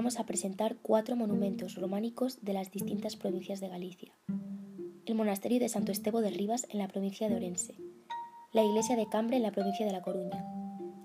vamos 0.00 0.18
a 0.18 0.24
presentar 0.24 0.76
cuatro 0.80 1.14
monumentos 1.14 1.74
románicos 1.74 2.38
de 2.40 2.54
las 2.54 2.70
distintas 2.70 3.16
provincias 3.16 3.60
de 3.60 3.68
Galicia. 3.68 4.10
El 5.04 5.14
monasterio 5.14 5.60
de 5.60 5.68
Santo 5.68 5.92
Estebo 5.92 6.22
de 6.22 6.30
Rivas 6.30 6.66
en 6.70 6.78
la 6.78 6.88
provincia 6.88 7.28
de 7.28 7.36
Orense, 7.36 7.74
la 8.54 8.64
iglesia 8.64 8.96
de 8.96 9.10
Cambre 9.10 9.36
en 9.36 9.42
la 9.42 9.52
provincia 9.52 9.84
de 9.84 9.92
La 9.92 10.00
Coruña, 10.00 10.42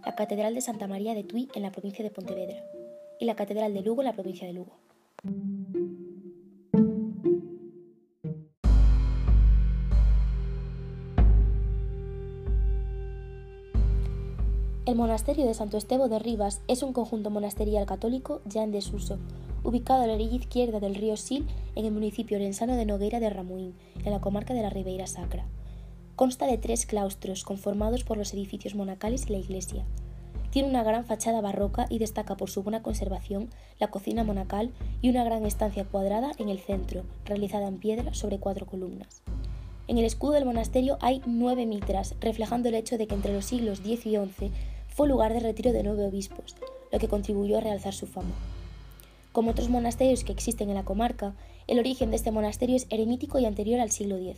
la 0.05 0.16
catedral 0.16 0.55
de 0.55 0.61
Santa 0.61 0.88
María 0.88 1.13
de 1.13 1.25
Tui 1.25 1.50
en 1.55 1.63
la 1.63 1.73
provincia 1.73 2.05
de 2.05 2.09
Pontevedra 2.09 2.63
y 3.20 3.25
la 3.25 3.36
catedral 3.36 3.73
de 3.73 3.81
Lugo 3.81 4.02
en 4.02 4.05
la 4.05 4.13
provincia 4.13 4.47
de 4.47 4.54
Lugo. 4.54 4.77
El 14.86 14.93
monasterio 14.93 15.47
de 15.47 15.55
Santo 15.55 15.77
Estebo 15.77 16.09
de 16.09 16.19
Rivas 16.19 16.61
es 16.68 16.83
un 16.83 16.93
conjunto 16.93 17.32
monasterial 17.32 17.87
católico 17.87 18.41
ya 18.46 18.61
en 18.61 18.71
desuso, 18.71 19.18
ubicado 19.64 20.04
a 20.04 20.07
la 20.07 20.14
orilla 20.14 20.36
izquierda 20.36 20.79
del 20.79 20.93
río 20.93 21.18
Sil 21.18 21.50
en 21.73 21.86
el 21.86 21.91
municipio 21.91 22.37
orensano 22.37 22.75
de 22.75 22.86
Nogueira 22.86 23.19
de 23.19 23.32
Ramuín, 23.32 23.74
en 24.04 24.11
la 24.11 24.21
comarca 24.21 24.54
de 24.54 24.61
la 24.61 24.69
Ribeira 24.69 25.07
Sacra. 25.07 25.47
Consta 26.15 26.46
de 26.46 26.60
tres 26.60 26.86
claustros 26.86 27.43
conformados 27.43 28.04
por 28.04 28.18
los 28.18 28.32
edificios 28.36 28.75
monacales 28.75 29.25
y 29.27 29.32
la 29.32 29.39
iglesia. 29.39 29.86
Tiene 30.51 30.69
una 30.69 30.83
gran 30.83 31.04
fachada 31.04 31.41
barroca 31.41 31.88
y 31.89 31.97
destaca 31.97 32.38
por 32.38 32.52
su 32.52 32.61
buena 32.61 32.83
conservación 32.83 33.49
la 33.80 33.88
cocina 33.88 34.23
monacal 34.23 34.72
y 35.02 35.09
una 35.09 35.23
gran 35.23 35.47
estancia 35.47 35.86
cuadrada 35.86 36.33
en 36.38 36.49
el 36.49 36.59
centro, 36.59 37.05
realizada 37.25 37.67
en 37.67 37.80
piedra 37.80 38.13
sobre 38.13 38.38
cuatro 38.38 38.67
columnas. 38.67 39.23
En 39.88 39.97
el 39.97 40.05
escudo 40.05 40.33
del 40.33 40.45
monasterio 40.45 40.97
hay 41.02 41.22
nueve 41.25 41.66
mitras, 41.66 42.16
reflejando 42.19 42.69
el 42.69 42.75
hecho 42.75 42.97
de 42.97 43.08
que 43.08 43.16
entre 43.16 43.33
los 43.33 43.45
siglos 43.45 43.80
X 43.80 44.05
y 44.05 44.16
XI 44.16 44.52
fue 44.95 45.09
lugar 45.09 45.33
de 45.33 45.41
retiro 45.41 45.73
de 45.73 45.83
nueve 45.83 46.05
obispos, 46.05 46.55
lo 46.89 46.99
que 46.99 47.09
contribuyó 47.09 47.58
a 47.58 47.61
realzar 47.61 47.94
su 47.94 48.08
fama. 48.08 48.33
Como 49.33 49.52
otros 49.52 49.67
monasterios 49.67 50.23
que 50.23 50.31
existen 50.31 50.69
en 50.69 50.75
la 50.75 50.85
comarca, 50.85 51.35
el 51.67 51.79
origen 51.79 52.11
de 52.11 52.15
este 52.15 52.31
monasterio 52.31 52.77
es 52.77 52.87
eremítico 52.89 53.37
y 53.37 53.45
anterior 53.45 53.81
al 53.81 53.91
siglo 53.91 54.15
X. 54.15 54.37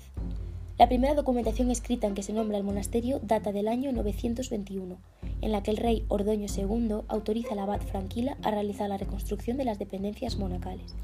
La 0.80 0.88
primera 0.88 1.14
documentación 1.14 1.69
escrita 1.69 2.08
en 2.08 2.16
que 2.16 2.23
se 2.23 2.33
nombra 2.33 2.58
el 2.58 2.64
monasterio 2.64 3.19
data 3.22 3.52
del 3.52 3.67
año 3.67 3.91
921, 3.91 4.97
en 5.41 5.52
la 5.52 5.61
que 5.61 5.69
el 5.69 5.77
rey 5.77 6.05
Ordoño 6.08 6.47
II 6.47 7.02
autoriza 7.08 7.53
al 7.53 7.59
abad 7.59 7.81
Franquila 7.81 8.36
a 8.42 8.49
realizar 8.49 8.89
la 8.89 8.97
reconstrucción 8.97 9.58
de 9.58 9.66
las 9.66 9.77
dependencias 9.77 10.38
monacales. 10.38 10.95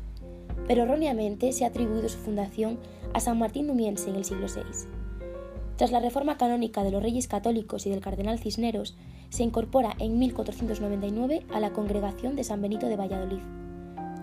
Pero 0.67 0.81
erróneamente 0.81 1.51
se 1.51 1.63
ha 1.63 1.67
atribuido 1.67 2.09
su 2.09 2.17
fundación 2.17 2.79
a 3.13 3.19
San 3.19 3.37
Martín 3.37 3.67
Numiense 3.67 4.09
en 4.09 4.15
el 4.15 4.25
siglo 4.25 4.47
VI. 4.47 5.02
Tras 5.77 5.91
la 5.91 5.99
reforma 5.99 6.37
canónica 6.37 6.83
de 6.83 6.91
los 6.91 7.01
reyes 7.01 7.27
católicos 7.27 7.85
y 7.85 7.89
del 7.89 7.99
cardenal 7.99 8.37
Cisneros, 8.37 8.95
se 9.29 9.41
incorpora 9.41 9.95
en 9.97 10.19
1499 10.19 11.45
a 11.51 11.59
la 11.59 11.73
Congregación 11.73 12.35
de 12.35 12.43
San 12.43 12.61
Benito 12.61 12.87
de 12.87 12.95
Valladolid. 12.95 13.41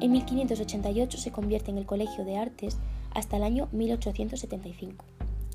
En 0.00 0.12
1588 0.12 1.18
se 1.18 1.32
convierte 1.32 1.72
en 1.72 1.78
el 1.78 1.86
Colegio 1.86 2.24
de 2.24 2.38
Artes 2.38 2.78
hasta 3.10 3.36
el 3.36 3.42
año 3.42 3.68
1875. 3.72 5.04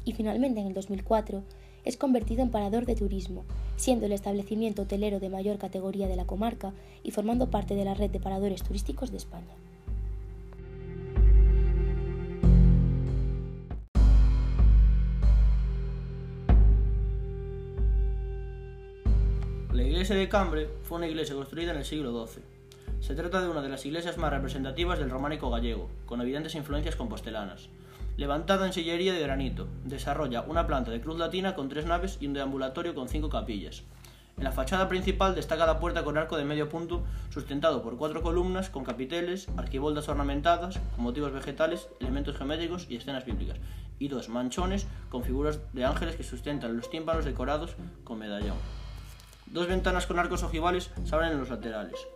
Y 0.04 0.12
finalmente 0.12 0.60
en 0.60 0.68
el 0.68 0.74
2004 0.74 1.44
es 1.86 1.96
convertido 1.96 2.42
en 2.42 2.52
parador 2.52 2.86
de 2.86 2.96
turismo, 2.96 3.46
siendo 3.78 4.06
el 4.06 4.12
establecimiento 4.12 4.82
hotelero 4.82 5.22
de 5.22 5.30
mayor 5.30 5.58
categoría 5.58 6.08
de 6.08 6.18
la 6.18 6.26
comarca 6.26 6.74
y 7.04 7.12
formando 7.12 7.50
parte 7.50 7.76
de 7.76 7.86
la 7.86 7.94
red 7.94 8.10
de 8.10 8.20
paradores 8.20 8.64
turísticos 8.64 9.12
de 9.12 9.18
España. 9.18 9.56
Iglesia 20.06 20.22
de 20.22 20.30
Cambre 20.30 20.70
fue 20.84 21.00
una 21.00 21.08
iglesia 21.08 21.34
construida 21.34 21.72
en 21.72 21.78
el 21.78 21.84
siglo 21.84 22.28
XII. 22.28 22.44
Se 23.00 23.16
trata 23.16 23.42
de 23.42 23.50
una 23.50 23.64
de 23.64 23.70
las 23.70 23.88
iglesias 23.88 24.20
más 24.20 24.30
representativas 24.30 25.00
del 25.00 25.10
románico 25.10 25.50
gallego, 25.50 25.90
con 26.06 26.22
evidentes 26.22 26.54
influencias 26.54 26.96
compostelanas. 26.96 27.70
Levantada 28.16 28.68
en 28.68 28.74
sillería 28.74 29.14
de 29.14 29.24
granito, 29.24 29.68
desarrolla 29.84 30.42
una 30.44 30.68
planta 30.68 30.92
de 30.92 31.02
cruz 31.02 31.18
latina 31.18 31.56
con 31.56 31.70
tres 31.70 31.88
naves 31.88 32.20
y 32.22 32.28
un 32.28 32.34
deambulatorio 32.34 32.94
con 32.94 33.10
cinco 33.10 33.30
capillas. 33.30 33.82
En 34.38 34.44
la 34.44 34.52
fachada 34.52 34.88
principal 34.88 35.34
destaca 35.34 35.66
la 35.66 35.80
puerta 35.80 36.04
con 36.04 36.20
arco 36.20 36.38
de 36.38 36.46
medio 36.46 36.70
punto 36.70 37.04
sustentado 37.32 37.82
por 37.82 37.98
cuatro 37.98 38.22
columnas 38.22 38.70
con 38.70 38.84
capiteles, 38.84 39.48
arquivoltas 39.58 40.08
ornamentadas 40.08 40.78
con 40.94 41.04
motivos 41.04 41.34
vegetales, 41.34 41.90
elementos 42.00 42.38
geométricos 42.38 42.86
y 42.92 42.98
escenas 42.98 43.26
bíblicas, 43.26 43.58
y 43.98 44.08
dos 44.10 44.30
manchones 44.30 44.86
con 45.10 45.24
figuras 45.24 45.62
de 45.74 45.84
ángeles 45.84 46.16
que 46.16 46.24
sustentan 46.24 46.78
los 46.78 46.92
tímpanos 46.92 47.26
decorados 47.26 47.76
con 48.04 48.20
medallón. 48.20 48.85
Dos 49.48 49.68
ventanas 49.68 50.06
con 50.06 50.20
arcos 50.20 50.44
ojivales 50.44 50.92
se 51.04 51.16
abren 51.16 51.32
en 51.32 51.40
los 51.40 51.50
laterales. 51.50 52.08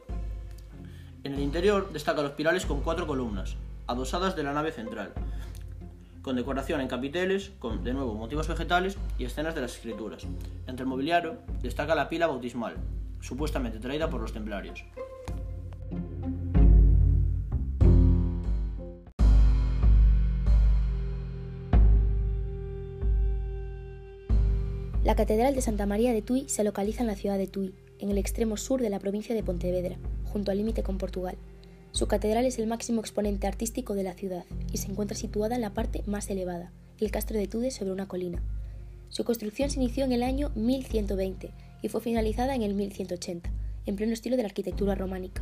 En 1.23 1.33
el 1.33 1.39
interior 1.39 1.91
destacan 1.91 2.23
los 2.23 2.33
pilares 2.33 2.65
con 2.65 2.81
cuatro 2.81 3.07
columnas, 3.07 3.55
adosadas 3.87 4.35
de 4.35 4.43
la 4.43 4.53
nave 4.53 4.71
central, 4.71 5.13
con 6.21 6.35
decoración 6.35 6.81
en 6.81 6.87
capiteles, 6.87 7.51
con 7.59 7.83
de 7.83 7.93
nuevo 7.93 8.13
motivos 8.15 8.47
vegetales 8.47 8.97
y 9.17 9.25
escenas 9.25 9.55
de 9.55 9.61
las 9.61 9.75
escrituras. 9.75 10.25
Entre 10.67 10.83
el 10.83 10.89
mobiliario 10.89 11.37
destaca 11.61 11.95
la 11.95 12.09
pila 12.09 12.27
bautismal, 12.27 12.75
supuestamente 13.21 13.79
traída 13.79 14.09
por 14.09 14.21
los 14.21 14.33
templarios. 14.33 14.83
La 25.09 25.15
Catedral 25.15 25.55
de 25.55 25.63
Santa 25.63 25.87
María 25.87 26.13
de 26.13 26.21
Tui 26.21 26.47
se 26.47 26.63
localiza 26.63 27.01
en 27.01 27.07
la 27.07 27.15
ciudad 27.15 27.39
de 27.39 27.47
Tui, 27.47 27.73
en 27.97 28.11
el 28.11 28.19
extremo 28.19 28.57
sur 28.57 28.79
de 28.79 28.91
la 28.91 28.99
provincia 28.99 29.33
de 29.33 29.41
Pontevedra, 29.41 29.97
junto 30.31 30.51
al 30.51 30.57
límite 30.57 30.83
con 30.83 30.99
Portugal. 30.99 31.35
Su 31.89 32.05
catedral 32.05 32.45
es 32.45 32.59
el 32.59 32.67
máximo 32.67 33.01
exponente 33.01 33.47
artístico 33.47 33.95
de 33.95 34.03
la 34.03 34.13
ciudad 34.13 34.45
y 34.71 34.77
se 34.77 34.91
encuentra 34.91 35.17
situada 35.17 35.55
en 35.55 35.61
la 35.61 35.73
parte 35.73 36.03
más 36.05 36.29
elevada, 36.29 36.71
el 36.99 37.09
castro 37.09 37.39
de 37.39 37.47
Tude 37.47 37.71
sobre 37.71 37.91
una 37.91 38.07
colina. 38.07 38.43
Su 39.09 39.23
construcción 39.23 39.71
se 39.71 39.79
inició 39.79 40.05
en 40.05 40.11
el 40.11 40.21
año 40.21 40.51
1120 40.53 41.53
y 41.81 41.89
fue 41.89 42.01
finalizada 42.01 42.53
en 42.53 42.61
el 42.61 42.75
1180, 42.75 43.49
en 43.87 43.95
pleno 43.95 44.13
estilo 44.13 44.37
de 44.37 44.43
la 44.43 44.49
arquitectura 44.49 44.93
románica. 44.93 45.41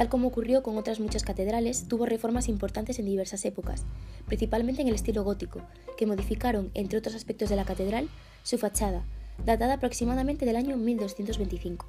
Tal 0.00 0.08
como 0.08 0.28
ocurrió 0.28 0.62
con 0.62 0.78
otras 0.78 0.98
muchas 0.98 1.24
catedrales, 1.24 1.86
tuvo 1.86 2.06
reformas 2.06 2.48
importantes 2.48 2.98
en 2.98 3.04
diversas 3.04 3.44
épocas, 3.44 3.84
principalmente 4.24 4.80
en 4.80 4.88
el 4.88 4.94
estilo 4.94 5.24
gótico, 5.24 5.60
que 5.98 6.06
modificaron, 6.06 6.70
entre 6.72 6.98
otros 6.98 7.14
aspectos 7.14 7.50
de 7.50 7.56
la 7.56 7.66
catedral, 7.66 8.08
su 8.42 8.56
fachada, 8.56 9.04
datada 9.44 9.74
aproximadamente 9.74 10.46
del 10.46 10.56
año 10.56 10.78
1225. 10.78 11.86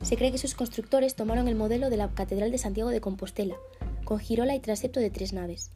Se 0.00 0.16
cree 0.16 0.32
que 0.32 0.38
sus 0.38 0.54
constructores 0.54 1.16
tomaron 1.16 1.46
el 1.46 1.54
modelo 1.54 1.90
de 1.90 1.98
la 1.98 2.08
Catedral 2.08 2.50
de 2.50 2.56
Santiago 2.56 2.88
de 2.88 3.02
Compostela, 3.02 3.56
con 4.04 4.20
girola 4.20 4.54
y 4.54 4.60
transepto 4.60 4.98
de 4.98 5.10
tres 5.10 5.34
naves. 5.34 5.70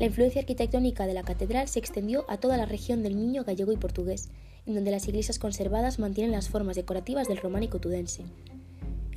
La 0.00 0.06
influencia 0.06 0.40
arquitectónica 0.40 1.06
de 1.06 1.14
la 1.14 1.22
catedral 1.22 1.68
se 1.68 1.78
extendió 1.78 2.24
a 2.28 2.38
toda 2.38 2.56
la 2.56 2.66
región 2.66 3.04
del 3.04 3.14
Niño 3.14 3.44
gallego 3.44 3.70
y 3.70 3.76
portugués, 3.76 4.30
en 4.66 4.74
donde 4.74 4.90
las 4.90 5.06
iglesias 5.06 5.38
conservadas 5.38 6.00
mantienen 6.00 6.32
las 6.32 6.48
formas 6.48 6.74
decorativas 6.74 7.28
del 7.28 7.36
románico 7.36 7.78
tudense. 7.78 8.24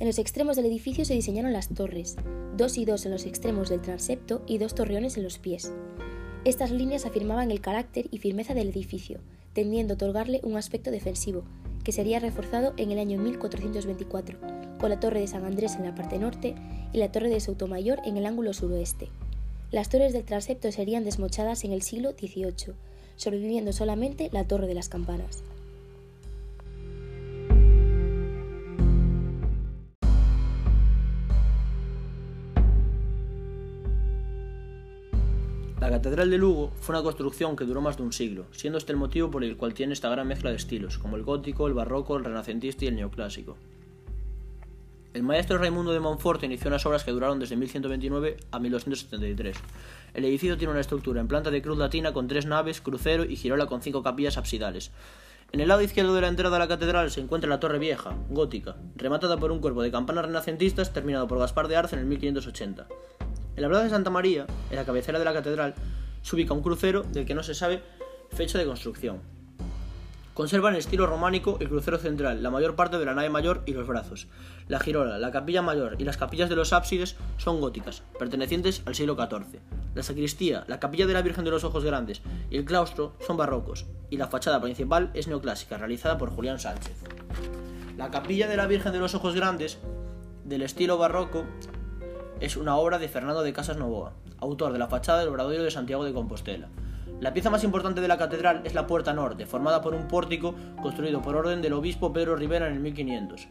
En 0.00 0.06
los 0.06 0.18
extremos 0.18 0.56
del 0.56 0.64
edificio 0.64 1.04
se 1.04 1.12
diseñaron 1.12 1.52
las 1.52 1.68
torres, 1.68 2.16
dos 2.56 2.78
y 2.78 2.86
dos 2.86 3.04
en 3.04 3.12
los 3.12 3.26
extremos 3.26 3.68
del 3.68 3.82
transepto 3.82 4.42
y 4.46 4.56
dos 4.56 4.74
torreones 4.74 5.18
en 5.18 5.24
los 5.24 5.38
pies. 5.38 5.74
Estas 6.46 6.70
líneas 6.70 7.04
afirmaban 7.04 7.50
el 7.50 7.60
carácter 7.60 8.06
y 8.10 8.16
firmeza 8.16 8.54
del 8.54 8.70
edificio, 8.70 9.20
tendiendo 9.52 9.92
a 9.92 9.96
otorgarle 9.96 10.40
un 10.42 10.56
aspecto 10.56 10.90
defensivo, 10.90 11.44
que 11.84 11.92
sería 11.92 12.18
reforzado 12.18 12.72
en 12.78 12.92
el 12.92 12.98
año 12.98 13.18
1424, 13.18 14.38
con 14.78 14.88
la 14.88 15.00
torre 15.00 15.20
de 15.20 15.26
San 15.26 15.44
Andrés 15.44 15.74
en 15.74 15.84
la 15.84 15.94
parte 15.94 16.18
norte 16.18 16.54
y 16.94 16.96
la 16.96 17.12
torre 17.12 17.28
de 17.28 17.40
Soutomayor 17.40 18.00
en 18.06 18.16
el 18.16 18.24
ángulo 18.24 18.54
suroeste. 18.54 19.10
Las 19.70 19.90
torres 19.90 20.14
del 20.14 20.24
transepto 20.24 20.72
serían 20.72 21.04
desmochadas 21.04 21.62
en 21.64 21.72
el 21.72 21.82
siglo 21.82 22.12
XVIII, 22.12 22.74
sobreviviendo 23.16 23.74
solamente 23.74 24.30
la 24.32 24.44
torre 24.44 24.66
de 24.66 24.74
las 24.74 24.88
campanas. 24.88 25.42
La 35.80 35.88
Catedral 35.88 36.30
de 36.30 36.36
Lugo 36.36 36.72
fue 36.78 36.94
una 36.94 37.02
construcción 37.02 37.56
que 37.56 37.64
duró 37.64 37.80
más 37.80 37.96
de 37.96 38.02
un 38.02 38.12
siglo, 38.12 38.44
siendo 38.52 38.76
este 38.76 38.92
el 38.92 38.98
motivo 38.98 39.30
por 39.30 39.42
el 39.42 39.56
cual 39.56 39.72
tiene 39.72 39.94
esta 39.94 40.10
gran 40.10 40.28
mezcla 40.28 40.50
de 40.50 40.56
estilos, 40.56 40.98
como 40.98 41.16
el 41.16 41.22
gótico, 41.22 41.66
el 41.66 41.72
barroco, 41.72 42.18
el 42.18 42.24
renacentista 42.24 42.84
y 42.84 42.88
el 42.88 42.96
neoclásico. 42.96 43.56
El 45.14 45.22
maestro 45.22 45.56
Raimundo 45.56 45.92
de 45.92 46.00
Montfort 46.00 46.44
inició 46.44 46.68
unas 46.68 46.84
obras 46.84 47.02
que 47.02 47.12
duraron 47.12 47.38
desde 47.38 47.56
1129 47.56 48.36
a 48.50 48.58
1273. 48.58 49.56
El 50.12 50.26
edificio 50.26 50.58
tiene 50.58 50.72
una 50.72 50.82
estructura 50.82 51.22
en 51.22 51.28
planta 51.28 51.50
de 51.50 51.62
cruz 51.62 51.78
latina 51.78 52.12
con 52.12 52.28
tres 52.28 52.44
naves, 52.44 52.82
crucero 52.82 53.24
y 53.24 53.36
girola 53.36 53.64
con 53.64 53.80
cinco 53.80 54.02
capillas 54.02 54.36
absidales. 54.36 54.90
En 55.50 55.60
el 55.60 55.68
lado 55.68 55.80
izquierdo 55.80 56.14
de 56.14 56.20
la 56.20 56.28
entrada 56.28 56.56
a 56.56 56.60
la 56.60 56.68
catedral 56.68 57.10
se 57.10 57.22
encuentra 57.22 57.48
la 57.48 57.58
torre 57.58 57.78
vieja, 57.78 58.14
gótica, 58.28 58.76
rematada 58.96 59.38
por 59.38 59.50
un 59.50 59.60
cuerpo 59.60 59.82
de 59.82 59.90
campanas 59.90 60.26
renacentistas 60.26 60.92
terminado 60.92 61.26
por 61.26 61.38
Gaspar 61.38 61.68
de 61.68 61.76
Arce 61.76 61.96
en 61.96 62.02
el 62.02 62.06
1580. 62.06 62.86
En 63.56 63.62
la 63.62 63.68
plaza 63.68 63.84
de 63.84 63.90
Santa 63.90 64.10
María, 64.10 64.46
en 64.70 64.76
la 64.76 64.84
cabecera 64.84 65.18
de 65.18 65.24
la 65.24 65.32
catedral, 65.32 65.74
se 66.22 66.36
ubica 66.36 66.54
un 66.54 66.62
crucero 66.62 67.02
del 67.02 67.26
que 67.26 67.34
no 67.34 67.42
se 67.42 67.54
sabe 67.54 67.82
fecha 68.32 68.58
de 68.58 68.66
construcción. 68.66 69.20
Conservan 70.34 70.74
el 70.74 70.78
estilo 70.78 71.06
románico 71.06 71.58
el 71.60 71.68
crucero 71.68 71.98
central, 71.98 72.42
la 72.42 72.50
mayor 72.50 72.76
parte 72.76 72.98
de 72.98 73.04
la 73.04 73.14
nave 73.14 73.28
mayor 73.28 73.62
y 73.66 73.72
los 73.72 73.86
brazos. 73.86 74.28
La 74.68 74.78
girola, 74.78 75.18
la 75.18 75.32
capilla 75.32 75.60
mayor 75.60 75.96
y 75.98 76.04
las 76.04 76.16
capillas 76.16 76.48
de 76.48 76.56
los 76.56 76.72
ábsides 76.72 77.16
son 77.36 77.60
góticas, 77.60 78.04
pertenecientes 78.18 78.82
al 78.86 78.94
siglo 78.94 79.16
XIV. 79.16 79.60
La 79.94 80.02
sacristía, 80.02 80.64
la 80.68 80.78
capilla 80.78 81.06
de 81.06 81.12
la 81.12 81.22
Virgen 81.22 81.44
de 81.44 81.50
los 81.50 81.64
Ojos 81.64 81.84
Grandes 81.84 82.22
y 82.48 82.56
el 82.56 82.64
claustro 82.64 83.14
son 83.26 83.36
barrocos, 83.36 83.86
y 84.08 84.16
la 84.16 84.28
fachada 84.28 84.62
principal 84.62 85.10
es 85.14 85.26
neoclásica, 85.26 85.76
realizada 85.76 86.16
por 86.16 86.30
Julián 86.30 86.60
Sánchez. 86.60 86.96
La 87.98 88.10
capilla 88.10 88.46
de 88.46 88.56
la 88.56 88.66
Virgen 88.66 88.92
de 88.92 89.00
los 89.00 89.14
Ojos 89.14 89.34
Grandes, 89.34 89.78
del 90.44 90.62
estilo 90.62 90.96
barroco, 90.96 91.44
es 92.40 92.56
una 92.56 92.76
obra 92.76 92.98
de 92.98 93.08
Fernando 93.08 93.42
de 93.42 93.52
Casas 93.52 93.76
Novoa, 93.76 94.14
autor 94.38 94.72
de 94.72 94.78
la 94.78 94.88
fachada 94.88 95.20
del 95.20 95.28
Obradoiro 95.28 95.62
de 95.62 95.70
Santiago 95.70 96.04
de 96.04 96.14
Compostela. 96.14 96.68
La 97.20 97.34
pieza 97.34 97.50
más 97.50 97.64
importante 97.64 98.00
de 98.00 98.08
la 98.08 98.16
catedral 98.16 98.62
es 98.64 98.72
la 98.72 98.86
puerta 98.86 99.12
norte, 99.12 99.44
formada 99.44 99.82
por 99.82 99.94
un 99.94 100.08
pórtico 100.08 100.54
construido 100.80 101.20
por 101.20 101.36
orden 101.36 101.60
del 101.60 101.74
obispo 101.74 102.14
Pedro 102.14 102.36
Rivera 102.36 102.66
en 102.66 102.72
el 102.72 102.80
1500. 102.80 103.46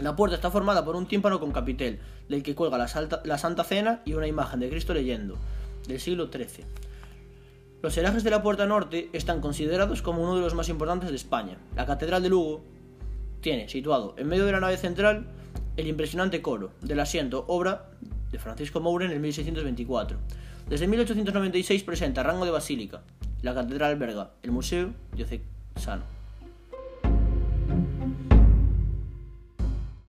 La 0.00 0.14
puerta 0.14 0.36
está 0.36 0.52
formada 0.52 0.84
por 0.84 0.94
un 0.94 1.06
tímpano 1.06 1.40
con 1.40 1.50
capitel, 1.50 1.98
del 2.28 2.44
que 2.44 2.54
cuelga 2.54 2.78
la, 2.78 3.38
Santa 3.38 3.64
Cena 3.64 4.00
y 4.04 4.12
una 4.14 4.28
imagen 4.28 4.60
de 4.60 4.68
Cristo 4.68 4.94
leyendo, 4.94 5.36
del 5.88 5.98
siglo 5.98 6.28
XIII. 6.30 6.64
Los 7.82 7.96
helajes 7.96 8.22
de 8.22 8.30
la 8.30 8.42
puerta 8.42 8.66
norte 8.66 9.10
están 9.12 9.40
considerados 9.40 10.02
como 10.02 10.22
uno 10.22 10.36
de 10.36 10.42
los 10.42 10.54
más 10.54 10.68
importantes 10.68 11.10
de 11.10 11.16
España. 11.16 11.58
La 11.74 11.86
Catedral 11.86 12.22
de 12.22 12.28
Lugo 12.28 12.62
tiene 13.40 13.68
situado 13.68 14.14
en 14.18 14.28
medio 14.28 14.46
de 14.46 14.52
la 14.52 14.60
nave 14.60 14.76
central 14.76 15.26
el 15.76 15.86
impresionante 15.86 16.42
coro 16.42 16.72
del 16.80 17.00
asiento, 17.00 17.44
obra 17.48 17.90
de 18.30 18.38
Francisco 18.38 18.80
Moura 18.80 19.06
en 19.06 19.12
el 19.12 19.20
1624. 19.20 20.18
Desde 20.68 20.86
1896 20.86 21.82
presenta 21.84 22.22
rango 22.22 22.44
de 22.44 22.50
basílica. 22.50 23.02
La 23.42 23.54
catedral 23.54 23.92
alberga 23.92 24.32
el 24.42 24.50
Museo 24.50 24.92
Diocesano. 25.14 26.15